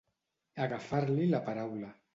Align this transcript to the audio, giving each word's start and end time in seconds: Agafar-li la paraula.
Agafar-li 0.67 1.29
la 1.35 1.45
paraula. 1.51 1.95